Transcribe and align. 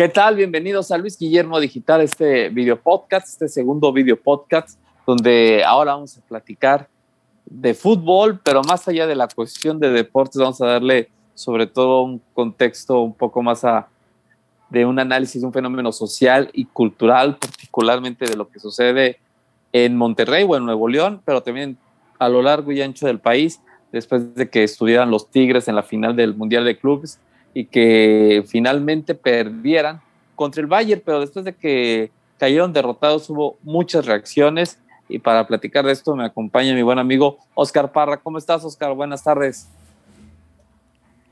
¿Qué 0.00 0.08
tal? 0.08 0.34
Bienvenidos 0.34 0.90
a 0.92 0.96
Luis 0.96 1.18
Guillermo 1.18 1.60
Digital, 1.60 2.00
este 2.00 2.48
video 2.48 2.80
podcast, 2.80 3.28
este 3.28 3.48
segundo 3.48 3.92
video 3.92 4.18
podcast, 4.18 4.80
donde 5.06 5.62
ahora 5.62 5.92
vamos 5.92 6.16
a 6.16 6.22
platicar 6.22 6.88
de 7.44 7.74
fútbol, 7.74 8.40
pero 8.42 8.62
más 8.62 8.88
allá 8.88 9.06
de 9.06 9.14
la 9.14 9.28
cuestión 9.28 9.78
de 9.78 9.90
deportes, 9.90 10.40
vamos 10.40 10.58
a 10.62 10.68
darle 10.68 11.10
sobre 11.34 11.66
todo 11.66 12.00
un 12.00 12.22
contexto 12.32 13.02
un 13.02 13.12
poco 13.12 13.42
más 13.42 13.62
a, 13.62 13.88
de 14.70 14.86
un 14.86 14.98
análisis 14.98 15.42
de 15.42 15.46
un 15.46 15.52
fenómeno 15.52 15.92
social 15.92 16.48
y 16.54 16.64
cultural, 16.64 17.36
particularmente 17.36 18.24
de 18.24 18.36
lo 18.36 18.48
que 18.48 18.58
sucede 18.58 19.18
en 19.70 19.98
Monterrey 19.98 20.46
o 20.48 20.56
en 20.56 20.64
Nuevo 20.64 20.88
León, 20.88 21.20
pero 21.26 21.42
también 21.42 21.76
a 22.18 22.30
lo 22.30 22.40
largo 22.40 22.72
y 22.72 22.80
ancho 22.80 23.06
del 23.06 23.18
país, 23.18 23.60
después 23.92 24.34
de 24.34 24.48
que 24.48 24.64
estuvieran 24.64 25.10
los 25.10 25.30
Tigres 25.30 25.68
en 25.68 25.74
la 25.74 25.82
final 25.82 26.16
del 26.16 26.34
Mundial 26.34 26.64
de 26.64 26.78
Clubes 26.78 27.20
y 27.54 27.64
que 27.66 28.44
finalmente 28.46 29.14
perdieran 29.14 30.00
contra 30.34 30.60
el 30.60 30.66
Bayern, 30.66 31.02
pero 31.04 31.20
después 31.20 31.44
de 31.44 31.54
que 31.54 32.10
cayeron 32.38 32.72
derrotados 32.72 33.28
hubo 33.28 33.58
muchas 33.62 34.06
reacciones 34.06 34.78
y 35.08 35.18
para 35.18 35.46
platicar 35.46 35.84
de 35.84 35.92
esto 35.92 36.14
me 36.14 36.24
acompaña 36.24 36.74
mi 36.74 36.82
buen 36.82 36.98
amigo 36.98 37.38
Oscar 37.54 37.92
Parra. 37.92 38.18
¿Cómo 38.18 38.38
estás, 38.38 38.64
Oscar? 38.64 38.94
Buenas 38.94 39.24
tardes. 39.24 39.68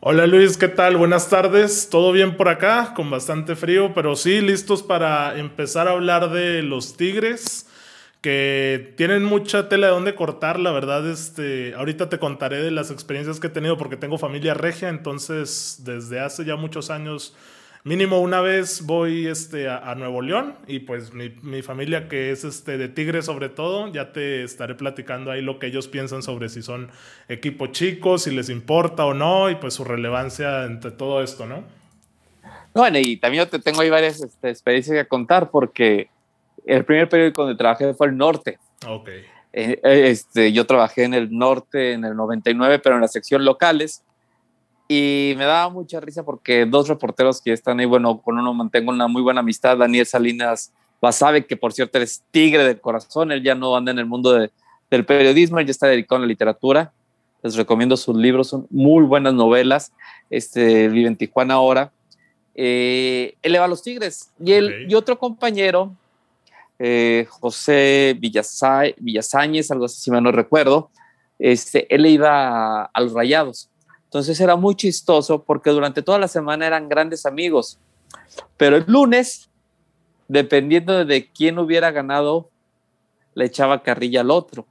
Hola 0.01 0.27
Luis, 0.27 0.57
¿qué 0.57 0.69
tal? 0.69 0.97
Buenas 0.97 1.29
tardes. 1.29 1.89
¿Todo 1.91 2.13
bien 2.13 2.37
por 2.37 2.49
acá? 2.49 2.93
Con 2.95 3.11
bastante 3.11 3.57
frío, 3.57 3.95
pero 3.95 4.15
sí, 4.15 4.41
listos 4.41 4.83
para 4.83 5.39
empezar 5.39 5.89
a 5.89 5.93
hablar 5.93 6.31
de 6.31 6.63
los 6.63 6.97
Tigres 6.97 7.68
que 8.21 8.95
tienen 8.97 9.23
mucha 9.25 9.69
tela 9.69 9.89
de 9.89 9.93
donde 9.93 10.15
cortar, 10.15 10.59
la 10.59 10.73
verdad, 10.73 11.09
este, 11.09 11.75
ahorita 11.75 12.09
te 12.09 12.19
contaré 12.19 12.63
de 12.63 12.71
las 12.71 12.91
experiencias 12.91 13.39
que 13.39 13.47
he 13.47 13.51
tenido 13.51 13.79
porque 13.79 13.97
tengo 13.97 14.19
familia 14.19 14.55
regia, 14.55 14.89
entonces 14.89 15.83
desde 15.85 16.19
hace 16.19 16.45
ya 16.45 16.57
muchos 16.57 16.91
años, 16.91 17.37
mínimo 17.85 18.21
una 18.21 18.41
vez 18.41 18.85
voy 18.85 19.29
este, 19.29 19.69
a, 19.69 19.95
Nuevo 19.95 20.21
León 20.21 20.57
y 20.67 20.81
pues 20.81 21.15
mi, 21.15 21.31
mi, 21.43 21.63
familia 21.63 22.09
que 22.09 22.33
es 22.33 22.43
este, 22.43 22.77
de 22.77 22.89
Tigre 22.89 23.23
sobre 23.23 23.51
todo, 23.51 23.93
ya 23.93 24.13
te 24.13 24.43
estaré 24.43 24.75
platicando 24.75 25.31
ahí 25.31 25.41
lo 25.41 25.61
que 25.61 25.69
ellos 25.69 25.87
piensan 25.87 26.23
sobre 26.25 26.49
si 26.49 26.61
son 26.61 26.91
equipo 27.29 27.69
chicos, 27.69 28.25
si 28.25 28.33
les 28.33 28.49
importa 28.49 29.05
o 29.05 29.15
no 29.15 29.49
y 29.49 29.55
pues 29.55 29.75
su 29.75 29.85
relevancia 29.85 30.65
entre 30.65 30.91
todo 30.91 31.23
esto, 31.23 31.47
¿no? 31.47 31.63
Bueno, 32.75 32.99
y 32.99 33.17
también 33.17 33.45
yo 33.45 33.51
te 33.51 33.61
tengo 33.61 33.81
ahí 33.81 33.91
varias 33.91 34.21
este, 34.21 34.51
experiencias 34.51 34.97
que 34.97 35.09
contar 35.09 35.51
porque 35.51 36.09
el 36.69 36.85
primer 36.85 37.09
periódico 37.09 37.43
donde 37.43 37.57
trabajé 37.57 37.95
fue 37.95 38.09
el 38.09 38.17
Norte. 38.17 38.59
Ok. 38.87 39.09
Eh, 39.53 39.81
este, 39.83 40.53
yo 40.53 40.67
trabajé 40.67 41.05
en 41.05 41.15
el 41.15 41.37
Norte 41.37 41.93
en 41.93 42.05
el 42.05 42.15
99, 42.15 42.79
pero 42.79 42.97
en 42.97 43.01
la 43.01 43.09
sección 43.09 43.45
locales. 43.45 44.03
Y 44.87 45.35
me 45.37 45.45
daba 45.45 45.69
mucha 45.71 46.01
risa 46.01 46.23
porque 46.23 46.67
dos 46.67 46.89
reporteros 46.89 47.41
que 47.43 47.53
están 47.53 47.81
ahí, 47.81 47.87
bueno, 47.87 48.21
con 48.21 48.39
uno 48.39 48.55
mantengo 48.55 48.91
una 48.91 49.09
muy 49.09 49.23
buena 49.23 49.41
amistad, 49.41 49.77
Daniel 49.77 50.07
Salinas 50.07 50.73
Basabe, 51.01 51.47
que 51.47 51.57
por 51.57 51.73
cierto 51.73 51.99
es 51.99 52.23
tigre 52.31 52.65
del 52.65 52.81
corazón, 52.81 53.31
él 53.33 53.43
ya 53.43 53.55
no 53.55 53.77
anda 53.77 53.93
en 53.93 53.99
el 53.99 54.07
mundo 54.07 54.33
del 54.33 55.05
periodismo, 55.05 55.59
él 55.59 55.67
ya 55.67 55.73
está 55.73 55.87
dedicado 55.87 56.17
a 56.17 56.21
la 56.21 56.27
literatura. 56.27 56.93
Les 57.43 57.55
recomiendo 57.55 57.97
sus 57.97 58.17
libros, 58.17 58.49
son 58.49 58.67
muy 58.71 59.05
buenas 59.05 59.33
novelas. 59.33 59.93
Este, 60.29 60.89
vive 60.89 61.07
en 61.07 61.17
Tijuana 61.17 61.55
ahora. 61.55 61.93
Eh, 62.55 63.37
él 63.43 63.53
le 63.53 63.59
va 63.59 63.67
a 63.67 63.69
los 63.69 63.83
Tigres. 63.83 64.33
Y, 64.45 64.53
él, 64.53 64.87
y 64.89 64.95
otro 64.95 65.19
compañero 65.19 65.95
eh, 66.79 67.27
José 67.29 68.17
Villasáñez, 68.19 69.71
algo 69.71 69.87
así 69.87 70.01
si 70.01 70.11
me 70.11 70.21
no 70.21 70.31
recuerdo, 70.31 70.91
este, 71.39 71.93
él 71.95 72.07
iba 72.07 72.85
a, 72.85 73.01
los 73.01 73.13
Rayados. 73.13 73.71
Entonces 74.05 74.41
era 74.41 74.57
muy 74.57 74.75
chistoso 74.75 75.43
porque 75.43 75.71
durante 75.71 76.03
toda 76.03 76.19
la 76.19 76.29
semana 76.29 76.67
eran 76.67 76.89
grandes 76.89 77.27
amigos. 77.27 77.79
Pero 78.57 78.77
el 78.77 78.85
lunes, 78.87 79.51
dependiendo 80.29 81.05
de 81.05 81.31
quién 81.31 81.59
hubiera 81.59 81.91
ganado, 81.91 82.49
le 83.35 83.45
echaba 83.45 83.83
carrilla 83.83 84.23
al 84.23 84.31
otro. 84.31 84.67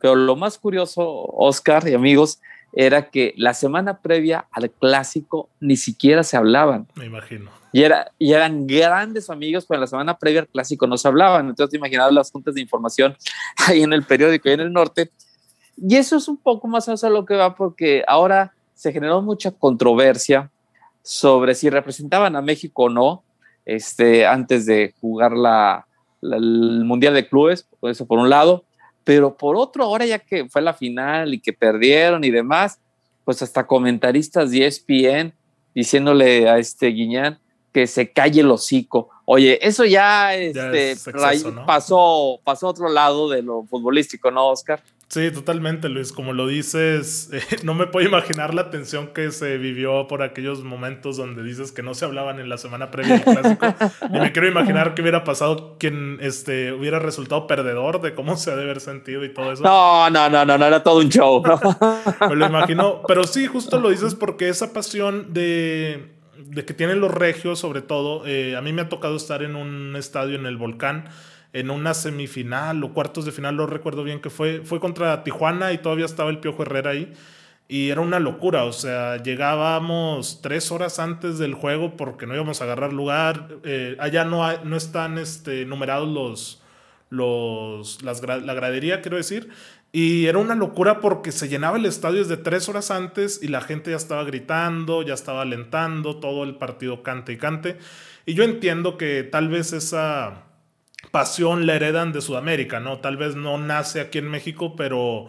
Pero 0.00 0.16
lo 0.16 0.36
más 0.36 0.58
curioso, 0.58 1.24
Oscar 1.28 1.88
y 1.88 1.94
amigos, 1.94 2.40
era 2.76 3.10
que 3.10 3.34
la 3.36 3.54
semana 3.54 4.00
previa 4.00 4.46
al 4.50 4.70
clásico 4.70 5.48
ni 5.60 5.76
siquiera 5.76 6.22
se 6.22 6.36
hablaban. 6.36 6.86
Me 6.94 7.06
imagino. 7.06 7.50
Y, 7.72 7.82
era, 7.82 8.12
y 8.18 8.32
eran 8.32 8.66
grandes 8.66 9.30
amigos, 9.30 9.66
pero 9.68 9.80
la 9.80 9.86
semana 9.86 10.16
previa 10.18 10.40
al 10.40 10.48
clásico 10.48 10.86
no 10.86 10.96
se 10.96 11.08
hablaban. 11.08 11.48
Entonces 11.48 11.72
te 11.72 11.76
imaginabas 11.76 12.12
las 12.12 12.30
juntas 12.30 12.54
de 12.54 12.60
información 12.60 13.16
ahí 13.68 13.82
en 13.82 13.92
el 13.92 14.04
periódico, 14.04 14.48
ahí 14.48 14.54
en 14.54 14.60
el 14.60 14.72
norte. 14.72 15.10
Y 15.76 15.96
eso 15.96 16.16
es 16.16 16.28
un 16.28 16.36
poco 16.36 16.68
más 16.68 16.88
o 16.88 17.10
lo 17.10 17.24
que 17.24 17.34
va 17.34 17.54
porque 17.54 18.04
ahora 18.06 18.54
se 18.74 18.92
generó 18.92 19.22
mucha 19.22 19.50
controversia 19.50 20.50
sobre 21.02 21.54
si 21.54 21.68
representaban 21.68 22.36
a 22.36 22.42
México 22.42 22.84
o 22.84 22.88
no 22.88 23.24
este, 23.64 24.26
antes 24.26 24.66
de 24.66 24.94
jugar 25.00 25.32
la, 25.32 25.86
el 26.22 26.84
Mundial 26.84 27.14
de 27.14 27.28
Clubes, 27.28 27.66
eso 27.82 28.06
por 28.06 28.18
un 28.18 28.30
lado, 28.30 28.64
pero 29.04 29.36
por 29.36 29.56
otro, 29.56 29.84
ahora 29.84 30.06
ya 30.06 30.18
que 30.18 30.48
fue 30.48 30.62
la 30.62 30.74
final 30.74 31.34
y 31.34 31.40
que 31.40 31.52
perdieron 31.52 32.24
y 32.24 32.30
demás, 32.30 32.80
pues 33.24 33.42
hasta 33.42 33.66
comentaristas 33.66 34.50
de 34.50 34.66
ESPN 34.66 35.32
diciéndole 35.74 36.48
a 36.48 36.58
este 36.58 36.88
Guiñán 36.88 37.38
que 37.72 37.86
se 37.86 38.12
calle 38.12 38.40
el 38.40 38.50
hocico. 38.50 39.10
Oye, 39.24 39.58
eso 39.66 39.84
ya, 39.84 40.34
este, 40.34 40.94
pasó, 41.66 42.40
pasó 42.44 42.66
a 42.68 42.70
otro 42.70 42.88
lado 42.88 43.28
de 43.28 43.42
lo 43.42 43.64
futbolístico, 43.64 44.30
¿no, 44.30 44.48
Oscar? 44.48 44.80
Sí, 45.08 45.30
totalmente, 45.30 45.88
Luis. 45.88 46.12
Como 46.12 46.32
lo 46.32 46.46
dices, 46.46 47.30
eh, 47.32 47.40
no 47.62 47.74
me 47.74 47.86
puedo 47.86 48.06
imaginar 48.06 48.54
la 48.54 48.70
tensión 48.70 49.08
que 49.08 49.30
se 49.30 49.58
vivió 49.58 50.08
por 50.08 50.22
aquellos 50.22 50.64
momentos 50.64 51.16
donde 51.16 51.42
dices 51.42 51.72
que 51.72 51.82
no 51.82 51.94
se 51.94 52.04
hablaban 52.04 52.40
en 52.40 52.48
la 52.48 52.58
semana 52.58 52.90
previa 52.90 53.16
al 53.16 53.22
clásico. 53.24 53.66
y 54.14 54.18
me 54.18 54.32
quiero 54.32 54.48
imaginar 54.48 54.94
qué 54.94 55.02
hubiera 55.02 55.24
pasado 55.24 55.76
quien 55.78 56.18
este, 56.20 56.72
hubiera 56.72 56.98
resultado 56.98 57.46
perdedor 57.46 58.00
de 58.00 58.14
cómo 58.14 58.36
se 58.36 58.50
ha 58.50 58.56
de 58.56 58.62
haber 58.62 58.80
sentido 58.80 59.24
y 59.24 59.32
todo 59.32 59.52
eso. 59.52 59.62
No, 59.62 60.10
no, 60.10 60.28
no, 60.28 60.44
no, 60.44 60.58
no 60.58 60.66
era 60.66 60.82
todo 60.82 60.98
un 60.98 61.10
show. 61.10 61.42
me 62.28 62.36
lo 62.36 62.46
imagino. 62.46 63.02
Pero 63.06 63.24
sí, 63.24 63.46
justo 63.46 63.78
lo 63.78 63.90
dices 63.90 64.14
porque 64.14 64.48
esa 64.48 64.72
pasión 64.72 65.32
de, 65.32 66.12
de 66.38 66.64
que 66.64 66.74
tienen 66.74 67.00
los 67.00 67.12
regios, 67.12 67.58
sobre 67.58 67.82
todo, 67.82 68.26
eh, 68.26 68.56
a 68.56 68.62
mí 68.62 68.72
me 68.72 68.82
ha 68.82 68.88
tocado 68.88 69.16
estar 69.16 69.42
en 69.42 69.54
un 69.54 69.94
estadio 69.96 70.36
en 70.36 70.46
el 70.46 70.56
volcán 70.56 71.08
en 71.54 71.70
una 71.70 71.94
semifinal 71.94 72.82
o 72.82 72.92
cuartos 72.92 73.24
de 73.24 73.32
final, 73.32 73.56
no 73.56 73.66
recuerdo 73.66 74.02
bien 74.02 74.20
que 74.20 74.28
fue, 74.28 74.62
fue 74.64 74.80
contra 74.80 75.22
Tijuana 75.22 75.72
y 75.72 75.78
todavía 75.78 76.04
estaba 76.04 76.28
el 76.28 76.40
Piojo 76.40 76.62
Herrera 76.62 76.90
ahí. 76.90 77.12
Y 77.68 77.90
era 77.90 78.00
una 78.00 78.18
locura, 78.18 78.64
o 78.64 78.72
sea, 78.72 79.22
llegábamos 79.22 80.42
tres 80.42 80.70
horas 80.72 80.98
antes 80.98 81.38
del 81.38 81.54
juego 81.54 81.96
porque 81.96 82.26
no 82.26 82.34
íbamos 82.34 82.60
a 82.60 82.64
agarrar 82.64 82.92
lugar. 82.92 83.48
Eh, 83.62 83.96
allá 84.00 84.24
no, 84.24 84.44
no 84.64 84.76
están 84.76 85.16
este, 85.16 85.64
numerados 85.64 86.08
los, 86.08 86.62
los, 87.08 88.02
las, 88.02 88.20
la 88.22 88.54
gradería, 88.54 89.00
quiero 89.00 89.16
decir. 89.16 89.48
Y 89.92 90.26
era 90.26 90.38
una 90.38 90.56
locura 90.56 91.00
porque 91.00 91.30
se 91.30 91.48
llenaba 91.48 91.78
el 91.78 91.86
estadio 91.86 92.18
desde 92.18 92.36
tres 92.36 92.68
horas 92.68 92.90
antes 92.90 93.40
y 93.40 93.46
la 93.46 93.60
gente 93.60 93.92
ya 93.92 93.96
estaba 93.96 94.24
gritando, 94.24 95.02
ya 95.02 95.14
estaba 95.14 95.42
alentando, 95.42 96.16
todo 96.16 96.42
el 96.42 96.56
partido 96.56 97.04
cante 97.04 97.32
y 97.32 97.36
cante. 97.38 97.78
Y 98.26 98.34
yo 98.34 98.42
entiendo 98.42 98.98
que 98.98 99.22
tal 99.22 99.48
vez 99.48 99.72
esa 99.72 100.46
pasión 101.10 101.66
la 101.66 101.76
heredan 101.76 102.12
de 102.12 102.20
Sudamérica, 102.20 102.80
¿no? 102.80 102.98
Tal 102.98 103.16
vez 103.16 103.36
no 103.36 103.58
nace 103.58 104.00
aquí 104.00 104.18
en 104.18 104.30
México, 104.30 104.76
pero 104.76 105.28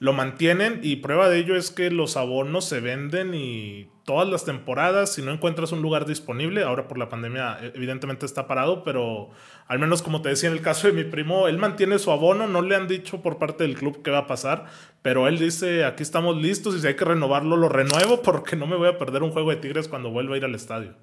lo 0.00 0.14
mantienen 0.14 0.80
y 0.82 0.96
prueba 0.96 1.28
de 1.28 1.38
ello 1.38 1.54
es 1.54 1.70
que 1.70 1.90
los 1.90 2.16
abonos 2.16 2.64
se 2.64 2.80
venden 2.80 3.34
y 3.34 3.90
todas 4.04 4.26
las 4.26 4.46
temporadas, 4.46 5.12
si 5.12 5.20
no 5.20 5.30
encuentras 5.30 5.72
un 5.72 5.82
lugar 5.82 6.06
disponible, 6.06 6.62
ahora 6.62 6.88
por 6.88 6.96
la 6.96 7.10
pandemia 7.10 7.58
e, 7.60 7.72
evidentemente 7.76 8.24
está 8.24 8.46
parado, 8.46 8.82
pero 8.82 9.28
al 9.68 9.78
menos 9.78 10.00
como 10.00 10.22
te 10.22 10.30
decía 10.30 10.48
en 10.48 10.56
el 10.56 10.62
caso 10.62 10.86
de 10.86 10.94
mi 10.94 11.04
primo, 11.04 11.48
él 11.48 11.58
mantiene 11.58 11.98
su 11.98 12.10
abono, 12.10 12.46
no 12.46 12.62
le 12.62 12.76
han 12.76 12.88
dicho 12.88 13.20
por 13.20 13.38
parte 13.38 13.62
del 13.62 13.76
club 13.76 14.00
qué 14.02 14.10
va 14.10 14.20
a 14.20 14.26
pasar, 14.26 14.64
pero 15.02 15.28
él 15.28 15.38
dice, 15.38 15.84
aquí 15.84 16.02
estamos 16.02 16.34
listos 16.40 16.74
y 16.74 16.80
si 16.80 16.86
hay 16.86 16.96
que 16.96 17.04
renovarlo, 17.04 17.58
lo 17.58 17.68
renuevo 17.68 18.22
porque 18.24 18.56
no 18.56 18.66
me 18.66 18.76
voy 18.76 18.88
a 18.88 18.96
perder 18.96 19.22
un 19.22 19.32
juego 19.32 19.50
de 19.50 19.56
Tigres 19.56 19.86
cuando 19.86 20.10
vuelva 20.10 20.34
a 20.34 20.38
ir 20.38 20.44
al 20.46 20.54
estadio. 20.54 20.94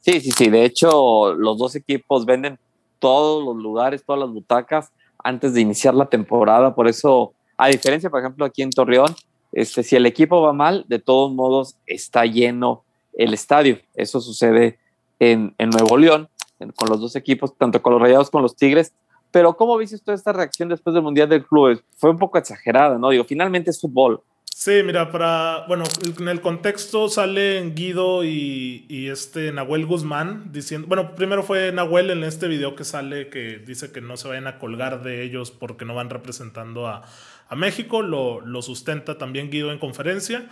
Sí, 0.00 0.20
sí, 0.20 0.32
sí, 0.32 0.50
de 0.50 0.64
hecho 0.64 1.34
los 1.34 1.56
dos 1.56 1.76
equipos 1.76 2.26
venden 2.26 2.58
todos 2.98 3.44
los 3.44 3.56
lugares, 3.56 4.04
todas 4.04 4.20
las 4.20 4.30
butacas 4.30 4.92
antes 5.22 5.54
de 5.54 5.60
iniciar 5.60 5.94
la 5.94 6.06
temporada. 6.06 6.74
Por 6.74 6.88
eso, 6.88 7.32
a 7.56 7.68
diferencia, 7.68 8.10
por 8.10 8.20
ejemplo, 8.20 8.44
aquí 8.44 8.62
en 8.62 8.70
Torreón, 8.70 9.14
este, 9.52 9.82
si 9.82 9.96
el 9.96 10.06
equipo 10.06 10.40
va 10.42 10.52
mal, 10.52 10.84
de 10.88 10.98
todos 10.98 11.32
modos 11.32 11.76
está 11.86 12.26
lleno 12.26 12.84
el 13.14 13.34
estadio. 13.34 13.78
Eso 13.94 14.20
sucede 14.20 14.78
en, 15.18 15.54
Nuevo 15.58 15.96
León, 15.96 16.28
con 16.74 16.88
los 16.88 17.00
dos 17.00 17.16
equipos, 17.16 17.56
tanto 17.56 17.82
con 17.82 17.92
los 17.92 18.02
Rayados 18.02 18.30
como 18.30 18.42
los 18.42 18.56
Tigres. 18.56 18.92
Pero, 19.30 19.56
¿cómo 19.56 19.76
viste 19.76 20.12
esta 20.12 20.32
reacción 20.32 20.68
después 20.68 20.94
del 20.94 21.02
Mundial 21.02 21.28
del 21.28 21.44
Club? 21.44 21.82
Fue 21.96 22.10
un 22.10 22.18
poco 22.18 22.38
exagerada, 22.38 22.98
¿no? 22.98 23.10
Digo, 23.10 23.24
finalmente 23.24 23.70
es 23.70 23.80
fútbol. 23.80 24.20
Sí, 24.58 24.82
mira, 24.82 25.12
para. 25.12 25.66
Bueno, 25.68 25.84
en 26.18 26.28
el 26.28 26.40
contexto 26.40 27.10
salen 27.10 27.74
Guido 27.74 28.24
y, 28.24 28.86
y, 28.88 29.08
este 29.08 29.52
Nahuel 29.52 29.84
Guzmán 29.84 30.50
diciendo. 30.50 30.88
Bueno, 30.88 31.14
primero 31.14 31.42
fue 31.42 31.72
Nahuel 31.72 32.08
en 32.08 32.24
este 32.24 32.48
video 32.48 32.74
que 32.74 32.84
sale 32.84 33.28
que 33.28 33.58
dice 33.58 33.92
que 33.92 34.00
no 34.00 34.16
se 34.16 34.28
vayan 34.28 34.46
a 34.46 34.58
colgar 34.58 35.02
de 35.02 35.22
ellos 35.22 35.50
porque 35.50 35.84
no 35.84 35.94
van 35.94 36.08
representando 36.08 36.86
a, 36.86 37.02
a 37.50 37.54
México. 37.54 38.00
Lo, 38.00 38.40
lo, 38.40 38.62
sustenta 38.62 39.18
también 39.18 39.50
Guido 39.50 39.72
en 39.72 39.78
conferencia. 39.78 40.48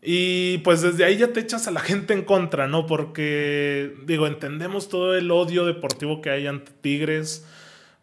Y 0.00 0.56
pues 0.64 0.80
desde 0.80 1.04
ahí 1.04 1.18
ya 1.18 1.34
te 1.34 1.40
echas 1.40 1.68
a 1.68 1.72
la 1.72 1.80
gente 1.80 2.14
en 2.14 2.22
contra, 2.22 2.68
¿no? 2.68 2.86
Porque, 2.86 3.94
digo, 4.06 4.26
entendemos 4.26 4.88
todo 4.88 5.14
el 5.14 5.30
odio 5.30 5.66
deportivo 5.66 6.22
que 6.22 6.30
hay 6.30 6.46
ante 6.46 6.72
Tigres 6.80 7.46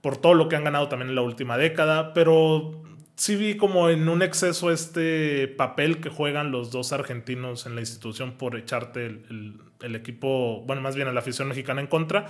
por 0.02 0.16
todo 0.18 0.36
lo 0.36 0.48
que 0.48 0.56
han 0.56 0.63
ganado 0.63 0.90
también 0.90 1.10
en 1.10 1.16
la 1.16 1.24
última 1.24 1.57
década, 1.57 2.13
pero 2.13 2.84
sí 3.19 3.36
vi 3.36 3.57
como 3.57 3.89
en 3.89 4.07
un 4.07 4.21
exceso 4.21 4.71
este 4.71 5.50
papel 5.50 6.00
que 6.00 6.10
juegan 6.10 6.51
los 6.51 6.71
dos 6.71 6.94
argentinos 6.94 7.66
en 7.66 7.75
la 7.75 7.81
institución 7.81 8.38
por 8.38 8.56
echarte 8.56 9.07
el, 9.07 9.95
equipo, 9.95 10.63
bueno, 10.66 10.81
más 10.81 10.95
bien 10.95 11.10
a 11.10 11.12
la 11.12 11.19
afición 11.19 11.50
mexicana 11.50 11.81
en 11.81 11.88
contra. 11.88 12.27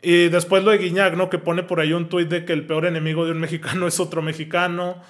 Y 0.00 0.28
después 0.28 0.62
lo 0.62 0.70
de 0.70 0.78
Guiñac, 0.78 1.16
¿no? 1.16 1.28
Que 1.28 1.38
pone 1.38 1.64
por 1.64 1.80
ahí 1.80 1.92
un 1.92 2.08
tuit 2.08 2.28
de 2.28 2.44
que 2.44 2.52
el 2.52 2.66
peor 2.66 2.86
enemigo 2.86 3.24
de 3.24 3.32
un 3.32 3.40
mexicano 3.40 3.88
es 3.88 3.98
otro 3.98 4.22
mexicano. 4.22 5.02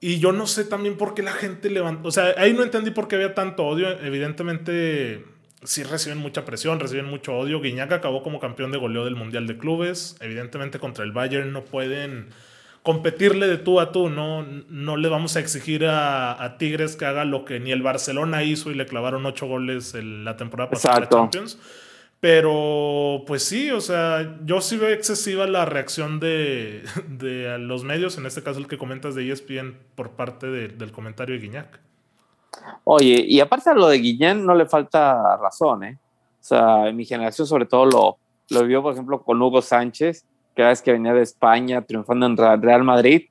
Y 0.00 0.18
yo 0.18 0.32
no 0.32 0.46
sé 0.46 0.64
también 0.64 0.96
por 0.96 1.12
qué 1.12 1.22
la 1.22 1.32
gente 1.32 1.68
levantó. 1.68 2.08
O 2.08 2.10
sea, 2.10 2.34
ahí 2.38 2.54
no 2.54 2.62
entendí 2.62 2.90
por 2.90 3.08
qué 3.08 3.16
había 3.16 3.34
tanto 3.34 3.66
odio. 3.66 3.90
Evidentemente, 4.00 5.26
sí 5.62 5.82
reciben 5.82 6.18
mucha 6.18 6.46
presión, 6.46 6.80
reciben 6.80 7.04
mucho 7.04 7.36
odio. 7.36 7.60
Guiñac 7.60 7.92
acabó 7.92 8.22
como 8.22 8.40
campeón 8.40 8.72
de 8.72 8.78
goleo 8.78 9.04
del 9.04 9.14
Mundial 9.14 9.46
de 9.46 9.58
Clubes. 9.58 10.16
Evidentemente, 10.20 10.78
contra 10.78 11.04
el 11.04 11.12
Bayern 11.12 11.52
no 11.52 11.66
pueden 11.66 12.30
competirle 12.82 13.46
de 13.46 13.58
tú 13.58 13.80
a 13.80 13.92
tú. 13.92 14.08
No, 14.08 14.42
no 14.42 14.96
le 14.96 15.08
vamos 15.08 15.36
a 15.36 15.40
exigir 15.40 15.86
a, 15.86 16.56
Tigres 16.58 16.96
que 16.96 17.04
haga 17.04 17.24
lo 17.24 17.44
que 17.44 17.60
ni 17.60 17.72
el 17.72 17.82
Barcelona 17.82 18.42
hizo 18.42 18.70
y 18.70 18.74
le 18.74 18.86
clavaron 18.86 19.26
ocho 19.26 19.46
goles 19.46 19.94
en 19.94 20.24
la 20.24 20.36
temporada 20.36 20.70
pasada 20.70 21.00
de 21.00 21.08
Champions. 21.08 21.58
Pero, 22.20 23.24
pues 23.26 23.42
sí, 23.42 23.72
o 23.72 23.80
sea, 23.80 24.36
yo 24.44 24.60
sí 24.60 24.76
veo 24.76 24.90
excesiva 24.90 25.44
la 25.48 25.64
reacción 25.64 26.20
de, 26.20 26.84
los 27.58 27.82
medios, 27.82 28.16
en 28.16 28.26
este 28.26 28.44
caso 28.44 28.60
el 28.60 28.68
que 28.68 28.78
comentas 28.78 29.16
de 29.16 29.28
ESPN, 29.30 29.76
por 29.96 30.10
parte 30.12 30.46
del 30.46 30.92
comentario 30.92 31.34
de 31.34 31.40
Guiñac. 31.40 31.80
Oye, 32.84 33.24
y 33.26 33.40
aparte 33.40 33.70
a 33.70 33.74
lo 33.74 33.88
de 33.88 33.98
Guiñán 33.98 34.46
no 34.46 34.54
le 34.54 34.66
falta 34.66 35.36
razón, 35.36 35.84
¿eh? 35.84 35.98
O 36.40 36.44
sea, 36.44 36.88
en 36.88 36.96
mi 36.96 37.04
generación 37.04 37.46
sobre 37.46 37.66
todo 37.66 37.86
lo, 37.86 38.18
lo 38.50 38.66
vio, 38.66 38.82
por 38.82 38.92
ejemplo, 38.92 39.22
con 39.22 39.40
Hugo 39.40 39.62
Sánchez, 39.62 40.24
cada 40.54 40.70
vez 40.70 40.82
que 40.82 40.92
venía 40.92 41.14
de 41.14 41.22
España 41.22 41.82
triunfando 41.82 42.26
en 42.26 42.36
Real 42.36 42.84
Madrid, 42.84 43.28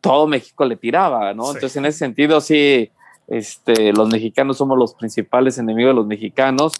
todo 0.00 0.26
México 0.26 0.64
le 0.64 0.76
tiraba, 0.76 1.32
¿no? 1.34 1.46
Entonces, 1.46 1.76
en 1.76 1.86
ese 1.86 1.98
sentido, 1.98 2.40
sí, 2.40 2.90
este, 3.26 3.92
los 3.92 4.08
mexicanos 4.08 4.58
somos 4.58 4.78
los 4.78 4.94
principales 4.94 5.58
enemigos 5.58 5.90
de 5.90 5.94
los 5.94 6.06
mexicanos 6.06 6.74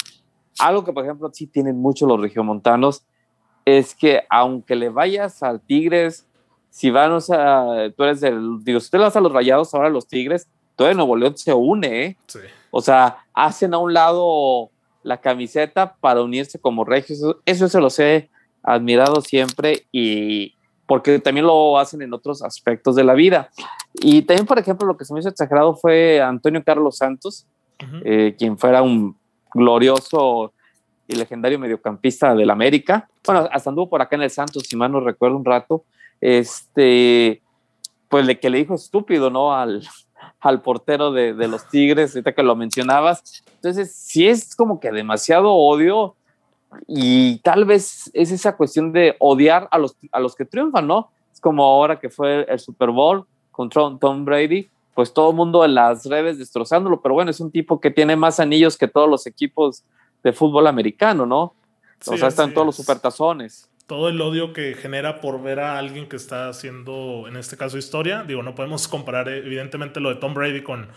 algo 0.58 0.84
que, 0.84 0.92
por 0.92 1.04
ejemplo, 1.04 1.30
sí 1.32 1.46
tienen 1.46 1.80
mucho 1.80 2.06
los 2.06 2.20
regiomontanos 2.20 3.04
es 3.64 3.94
que 3.94 4.22
aunque 4.28 4.76
le 4.76 4.90
vayas 4.90 5.42
al 5.42 5.60
Tigres, 5.60 6.26
si 6.70 6.90
van, 6.90 7.12
o 7.12 7.20
sea, 7.20 7.90
tú 7.96 8.04
eres 8.04 8.20
del, 8.20 8.62
digo, 8.62 8.78
si 8.78 8.90
tú 8.90 8.98
le 8.98 9.04
vas 9.04 9.16
a 9.16 9.20
los 9.20 9.32
Rayados, 9.32 9.72
ahora 9.74 9.88
los 9.88 10.06
Tigres, 10.06 10.48
todo 10.76 10.88
de 10.88 10.94
Nuevo 10.94 11.16
León 11.16 11.36
se 11.36 11.54
une, 11.54 12.04
¿eh? 12.04 12.16
Sí. 12.26 12.40
O 12.70 12.82
sea, 12.82 13.24
hacen 13.32 13.72
a 13.72 13.78
un 13.78 13.94
lado 13.94 14.70
la 15.02 15.18
camiseta 15.20 15.94
para 15.94 16.22
unirse 16.22 16.58
como 16.58 16.84
regios. 16.84 17.18
Eso, 17.18 17.40
eso 17.46 17.68
se 17.68 17.80
los 17.80 17.98
he 17.98 18.28
admirado 18.64 19.20
siempre 19.20 19.86
y 19.92 20.54
porque 20.86 21.18
también 21.18 21.46
lo 21.46 21.78
hacen 21.78 22.02
en 22.02 22.12
otros 22.12 22.42
aspectos 22.42 22.96
de 22.96 23.04
la 23.04 23.14
vida. 23.14 23.50
Y 23.94 24.22
también, 24.22 24.46
por 24.46 24.58
ejemplo, 24.58 24.86
lo 24.86 24.96
que 24.96 25.04
se 25.04 25.14
me 25.14 25.20
hizo 25.20 25.28
exagerado 25.28 25.74
fue 25.76 26.20
Antonio 26.20 26.62
Carlos 26.64 26.98
Santos, 26.98 27.46
eh, 28.04 28.34
quien 28.38 28.58
fuera 28.58 28.82
un 28.82 29.16
glorioso 29.52 30.52
y 31.06 31.16
legendario 31.16 31.58
mediocampista 31.58 32.34
del 32.34 32.50
América. 32.50 33.08
Bueno, 33.24 33.48
hasta 33.50 33.70
anduvo 33.70 33.88
por 33.88 34.02
acá 34.02 34.16
en 34.16 34.22
el 34.22 34.30
Santos, 34.30 34.64
si 34.68 34.76
mal 34.76 34.92
no 34.92 35.00
recuerdo 35.00 35.36
un 35.36 35.44
rato. 35.44 35.84
Este, 36.20 37.42
pues 38.08 38.26
le 38.26 38.38
que 38.38 38.50
le 38.50 38.58
dijo 38.58 38.74
estúpido, 38.74 39.30
¿no? 39.30 39.54
Al, 39.54 39.86
al 40.40 40.62
portero 40.62 41.12
de, 41.12 41.34
de, 41.34 41.48
los 41.48 41.68
Tigres, 41.68 42.14
ahorita 42.14 42.32
que 42.32 42.42
lo 42.42 42.56
mencionabas. 42.56 43.42
Entonces, 43.56 43.94
sí 43.94 44.28
es 44.28 44.54
como 44.54 44.80
que 44.80 44.90
demasiado 44.90 45.52
odio 45.52 46.16
y 46.86 47.38
tal 47.38 47.64
vez 47.64 48.10
es 48.14 48.30
esa 48.30 48.56
cuestión 48.56 48.92
de 48.92 49.16
odiar 49.18 49.68
a 49.70 49.78
los, 49.78 49.96
a 50.12 50.20
los 50.20 50.34
que 50.34 50.44
triunfan, 50.44 50.86
¿no? 50.86 51.10
Es 51.32 51.40
como 51.40 51.64
ahora 51.64 51.98
que 51.98 52.10
fue 52.10 52.44
el 52.48 52.58
Super 52.58 52.90
Bowl 52.90 53.26
contra 53.50 53.82
Tom 54.00 54.24
Brady, 54.24 54.68
pues 54.94 55.12
todo 55.12 55.30
el 55.30 55.36
mundo 55.36 55.64
en 55.64 55.74
las 55.74 56.06
redes 56.06 56.38
destrozándolo, 56.38 57.00
pero 57.00 57.14
bueno, 57.14 57.30
es 57.30 57.40
un 57.40 57.50
tipo 57.50 57.80
que 57.80 57.90
tiene 57.90 58.16
más 58.16 58.40
anillos 58.40 58.76
que 58.76 58.88
todos 58.88 59.08
los 59.08 59.26
equipos 59.26 59.82
de 60.22 60.32
fútbol 60.32 60.66
americano, 60.66 61.26
¿no? 61.26 61.54
o 62.06 62.16
sea, 62.16 62.28
están 62.28 62.52
todos 62.52 62.66
los 62.66 62.76
supertazones. 62.76 63.70
Todo 63.86 64.08
el 64.08 64.20
odio 64.20 64.52
que 64.52 64.74
genera 64.74 65.20
por 65.20 65.42
ver 65.42 65.60
a 65.60 65.78
alguien 65.78 66.08
que 66.08 66.16
está 66.16 66.48
haciendo, 66.48 67.26
en 67.28 67.36
este 67.36 67.56
caso, 67.56 67.76
historia. 67.76 68.24
Digo, 68.24 68.42
no 68.42 68.54
podemos 68.54 68.88
comparar 68.88 69.28
evidentemente 69.28 70.00
lo 70.00 70.08
de 70.08 70.16
Tom 70.16 70.34
Brady 70.34 70.62
con, 70.62 70.88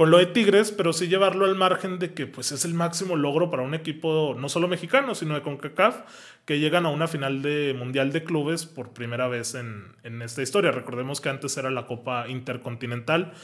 con 0.00 0.10
lo 0.10 0.16
de 0.16 0.24
Tigres, 0.24 0.72
pero 0.72 0.94
sí 0.94 1.08
llevarlo 1.08 1.44
al 1.44 1.56
margen 1.56 1.98
de 1.98 2.14
que 2.14 2.26
pues 2.26 2.52
es 2.52 2.64
el 2.64 2.72
máximo 2.72 3.16
logro 3.16 3.50
para 3.50 3.62
un 3.62 3.74
equipo 3.74 4.34
no 4.34 4.48
solo 4.48 4.66
mexicano, 4.66 5.14
sino 5.14 5.34
de 5.34 5.42
CONCACAF, 5.42 6.04
que 6.46 6.58
llegan 6.58 6.86
a 6.86 6.88
una 6.88 7.06
final 7.06 7.42
de 7.42 7.74
Mundial 7.78 8.10
de 8.10 8.24
Clubes 8.24 8.64
por 8.64 8.94
primera 8.94 9.28
vez 9.28 9.54
en, 9.54 9.92
en 10.02 10.22
esta 10.22 10.40
historia. 10.40 10.72
Recordemos 10.72 11.20
que 11.20 11.28
antes 11.28 11.54
era 11.58 11.68
la 11.68 11.84
Copa 11.84 12.30
Intercontinental. 12.30 13.34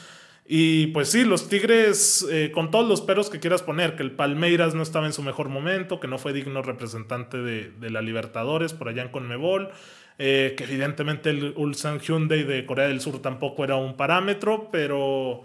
Y 0.47 0.87
pues 0.87 1.11
sí, 1.11 1.25
los 1.25 1.47
Tigres, 1.47 2.27
eh, 2.31 2.49
con 2.51 2.71
todos 2.71 2.89
los 2.89 3.01
peros 3.01 3.29
que 3.29 3.39
quieras 3.39 3.61
poner, 3.61 3.95
que 3.95 4.01
el 4.01 4.13
Palmeiras 4.13 4.73
no 4.73 4.81
estaba 4.81 5.05
en 5.05 5.13
su 5.13 5.21
mejor 5.21 5.49
momento, 5.49 5.99
que 5.99 6.07
no 6.07 6.17
fue 6.17 6.33
digno 6.33 6.63
representante 6.63 7.37
de, 7.37 7.69
de 7.69 7.89
la 7.91 8.01
Libertadores 8.01 8.73
por 8.73 8.89
allá 8.89 9.03
en 9.03 9.09
Conmebol, 9.09 9.69
eh, 10.17 10.55
que 10.57 10.63
evidentemente 10.63 11.29
el 11.29 11.53
Ulsan 11.55 11.99
Hyundai 11.99 12.45
de 12.45 12.65
Corea 12.65 12.87
del 12.87 12.99
Sur 12.99 13.21
tampoco 13.21 13.63
era 13.63 13.75
un 13.75 13.95
parámetro, 13.95 14.69
pero 14.71 15.43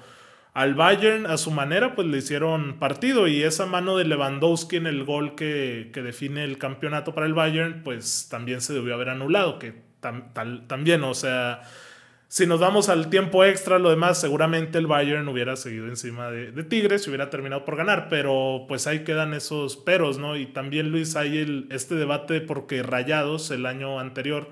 al 0.54 0.74
Bayern 0.74 1.26
a 1.26 1.38
su 1.38 1.50
manera 1.50 1.94
pues 1.94 2.06
le 2.08 2.18
hicieron 2.18 2.78
partido 2.78 3.26
y 3.26 3.42
esa 3.42 3.66
mano 3.66 3.96
de 3.96 4.04
Lewandowski 4.04 4.76
en 4.76 4.86
el 4.86 5.04
gol 5.04 5.34
que, 5.34 5.90
define 5.94 6.44
el 6.44 6.58
campeonato 6.58 7.14
para 7.14 7.26
el 7.26 7.34
Bayern 7.34 7.82
pues 7.82 8.28
también 8.30 8.60
se 8.60 8.74
debió 8.74 8.94
haber 8.94 9.08
anulado, 9.08 9.58
que 9.58 9.74
también, 10.00 11.04
o 11.04 11.14
sea, 11.14 11.62
si 12.26 12.46
nos 12.46 12.58
vamos 12.58 12.88
al 12.88 13.08
tiempo 13.08 13.44
extra, 13.44 13.78
lo 13.78 13.90
demás, 13.90 14.20
seguramente 14.20 14.78
el 14.78 14.88
Bayern 14.88 15.28
hubiera 15.28 15.54
seguido 15.54 15.86
encima 15.86 16.28
de, 16.28 16.50
de 16.50 16.64
Tigres 16.64 17.06
y 17.06 17.10
hubiera 17.10 17.30
terminado 17.30 17.64
por 17.64 17.76
ganar, 17.76 18.08
pero 18.10 18.64
pues 18.66 18.86
ahí 18.88 19.04
quedan 19.04 19.32
esos 19.32 19.76
peros, 19.76 20.18
¿no? 20.18 20.36
Y 20.36 20.46
también 20.46 20.90
Luis, 20.90 21.14
hay 21.14 21.38
el, 21.38 21.68
este 21.70 21.94
debate 21.94 22.40
porque 22.40 22.82
Rayados 22.82 23.50
el 23.52 23.64
año 23.64 24.00
anterior 24.00 24.50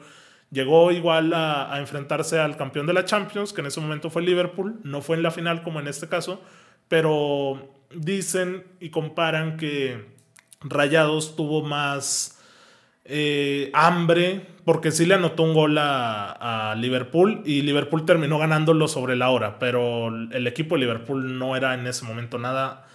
Llegó 0.50 0.91
igual 0.91 1.32
a, 1.32 1.79
enfrentarse 1.79 2.38
al 2.41 2.56
campeón 2.56 2.87
de 2.87 2.93
la 2.93 3.05
Champions, 3.05 3.52
que 3.52 3.61
en 3.61 3.69
ese 3.69 3.81
momento 3.81 4.11
fue 4.11 4.23
Liverpool, 4.23 4.81
no 4.82 5.00
fue 5.00 5.17
en 5.17 5.23
la 5.23 5.31
final 5.31 5.62
como 5.62 5.79
en 5.79 5.87
este 5.87 6.08
caso, 6.08 6.43
pero 6.88 7.73
dicen 7.94 8.64
y 8.81 8.91
comparan 8.91 9.56
que 9.56 10.06
Rayados 10.62 11.37
tuvo 11.37 11.62
más 11.62 12.41
eh, 13.05 13.70
hambre, 13.74 14.46
porque 14.65 14.91
sí 14.91 15.06
le 15.06 15.15
anotó 15.15 15.44
un 15.44 15.55
gol 15.55 15.79
a, 15.79 16.74
Liverpool 16.77 17.43
y 17.44 17.63
Liverpool 17.63 18.05
terminó 18.05 18.39
ganándolo 18.39 18.89
sobre 18.89 19.17
la 19.17 19.31
hora, 19.31 19.58
pero 19.58 20.08
el 20.08 20.46
equipo 20.46 20.74
de 20.74 20.82
Liverpool 20.82 21.39
no 21.39 21.56
era 21.56 21.74
en 21.74 21.86
ese 21.86 22.05
momento 22.05 22.39
nada 22.39 22.86